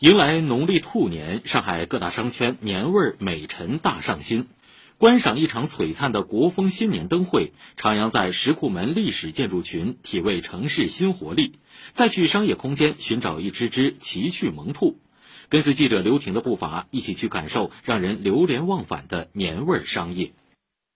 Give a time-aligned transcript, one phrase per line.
[0.00, 4.48] 迎来农历兔年，上海各大商圈年味儿美陈大上新。
[4.96, 11.52] 观赏一场璀璨的国风新年灯会，徜徉在石库门历史建筑群，体味城市新活力；
[11.92, 14.98] 再去商业空间寻找一只只奇趣萌兔。
[15.50, 20.32] 跟随记者刘婷的步伐，一起去感受让人流连忘返的年味儿商业。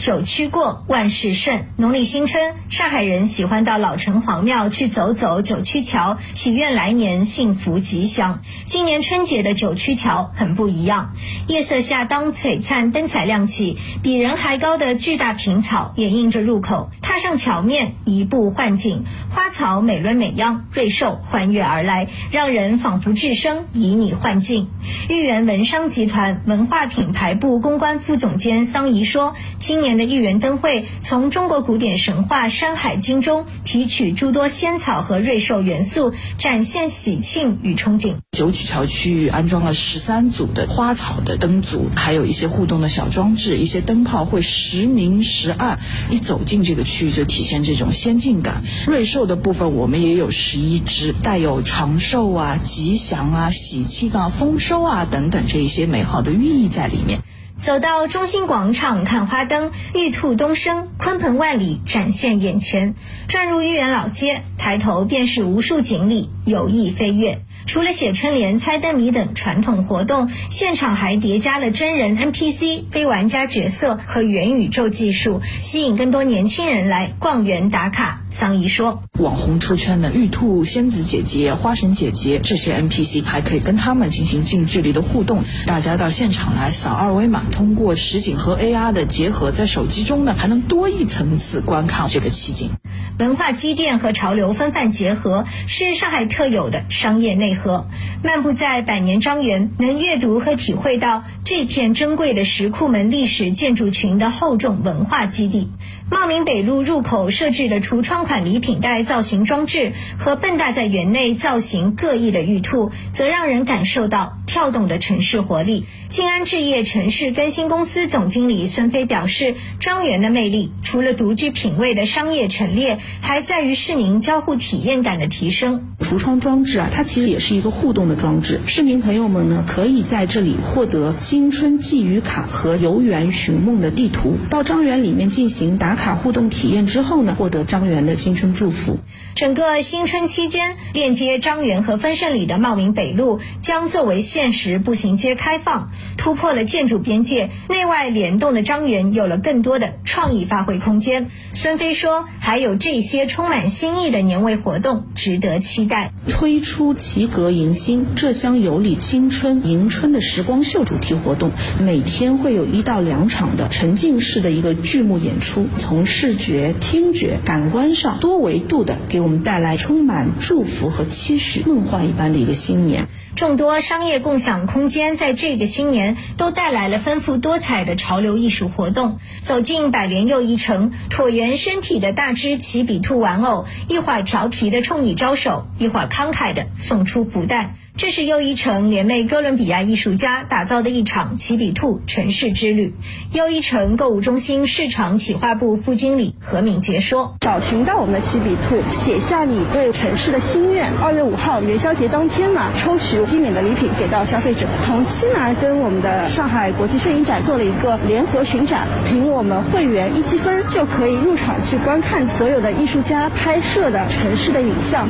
[0.00, 1.66] 九曲过，万事顺。
[1.76, 8.40] 农历新春，上海人喜欢到老城隍庙去走走九曲桥，祈愿来年幸福吉祥。
[8.64, 11.14] 今年春节的九曲桥很不一样，
[11.48, 16.88] 夜色下，当璀璨灯彩亮起，比人还高的巨大平草掩映着入口。
[17.20, 24.68] 上桥面，移步换景，花草美轮美奂，瑞兽欢跃而来，让人仿佛置身旖旎幻境。
[25.08, 38.16] 豫园文商集团文化品牌部公关副总监桑怡说：“今。”年的豫园灯会从中国古典神话《山海经》中提取诸多仙草和瑞兽元素，展现喜庆与憧憬。
[38.40, 45.80] 九曲桥区域安装了十三组的花草的灯组，还有一些互动的小装置，一些灯泡会时明时暗。
[46.10, 48.62] 一走进这个区域，就体现这种先进感。
[48.86, 57.22] 瑞兽的部分，我们也有十一只，带有长寿啊、吉祥啊、喜庆啊、丰收啊等等这一些美好的寓意在里面。
[57.60, 62.94] 走到中心广场看花灯，玉兔东升，鲲鹏万里展现眼前。
[63.28, 67.42] 转入豫园老街，抬头便是无数锦鲤有意飞跃。
[67.66, 78.22] 除了写春联、猜灯谜等传统活动，现场还叠加了真人 NPC、非玩家角色和元宇宙技术，吸引更多年轻人来逛园打卡。
[78.28, 85.44] 桑怡说：“网红出圈的玉兔、仙子姐姐、花神姐姐这些 NPC 还可以跟他们进行近距离的互动。
[85.66, 92.70] 大家到现场来扫二维码，通过实景和 AR 的结合，在手机中呢还能多一层次观看这个奇景。
[93.18, 97.88] 文化积淀和潮流纷繁结合，是上海特有的商业内。”核，
[98.22, 105.70] 漫步在百年张园，能阅读和体会到这片珍贵的石库门历史建筑群的厚重文化基地。
[106.10, 115.84] 茂名北路入口设置的橱窗款礼品袋造型装置和笨大在园内造型各异的玉兔，则让人感受到跳动的城市活力。
[116.08, 125.94] 静安置业城市更新公司总经理孙飞表示，张园的魅力除了独具品味的商业陈列，还在于市民交互体验感的提升。
[126.00, 136.00] 橱窗装置啊，它其实也是一个互动的装置，市民朋友们呢可以在这里获得新春寄语卡和游园寻梦的地图，到张园里面进行打。
[136.00, 138.96] 卡互动体验之后呢，获得张园的新春祝福。
[139.34, 151.28] 整个新春期间，链接张园和丰盛里的茂名北路将作为限时步行街开放，突破了建筑边界，内外联动的张园有了更多的创意发挥空间。
[151.52, 156.14] 孙飞说：“还有这些充满新意的年味活动值得期待。
[156.30, 173.08] 推出齐格迎新浙江有礼新春迎春的时光秀主题活动，每天会有一到两场的沉浸式的一个剧目演出。”从视觉、听觉、感官上多维度的给我们带来充满祝福和期许、梦幻一般的一个新年。
[173.36, 179.18] 众多商业共享空间在这个新年都带来了丰富多彩的潮流艺术活动。
[179.42, 187.74] 走进百联又一城，椭圆身体的大只起比兔玩偶，一会儿调皮的冲你招手，一会儿慷慨的送出福袋。
[188.00, 192.94] 这是又一城联袂哥伦比亚艺术家打造的一场奇比兔城市之旅。
[193.30, 200.94] 又一城购物中心市场企划部副经理何敏杰说：“找寻到我们的奇比兔，写下你对城市的心愿。
[200.94, 204.66] 二月五号元宵节当天呢，抽取精美的礼品给到消费者。
[204.86, 215.06] 同期呢，跟我们的上海国际摄影展做了一个联合巡展，凭我们会员一积分就可以入场去观看所有的艺术家拍摄的城市的影像。”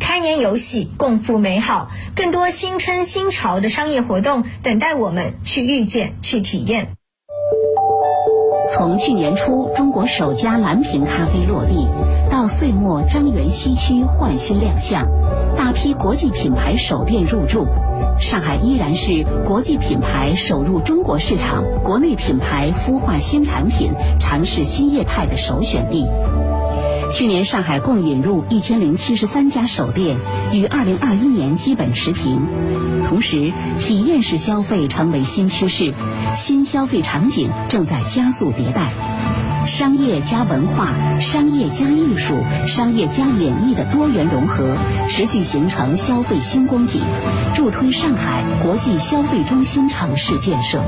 [0.00, 1.88] 开年有喜，共赴美好。
[2.14, 6.92] 更多新春新潮的商业活动等待我们去遇见、去体验。
[8.70, 11.86] 从去年初中国首家蓝瓶咖啡落地，
[12.30, 15.06] 到岁末张园西区焕新亮相，
[15.56, 17.66] 大批国际品牌首店入驻，
[18.18, 26.06] 上海依然是国际品牌首入中国市场、国内品牌孵化新产品、尝试新业态的首选地。
[27.12, 30.16] 去年上海共引入一千零七十三家首店，
[30.50, 32.40] 与二零二一年基本持平。
[33.04, 35.92] 同时，体验式消费成为新趋势，
[36.36, 38.92] 新消费场景正在加速迭代。
[39.66, 42.34] 商业加文化、商业加艺术、
[42.66, 44.74] 商业加演绎的多元融合，
[45.10, 47.02] 持续形成消费新光景，
[47.54, 50.82] 助推上海国际消费中心城市建设。